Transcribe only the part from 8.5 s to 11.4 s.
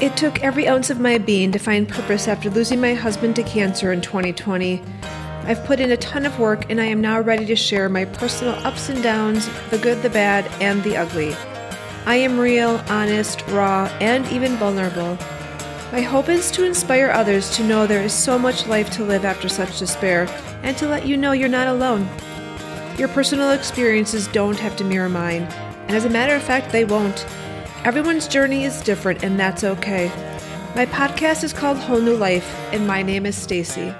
ups and downs, the good, the bad, and the ugly.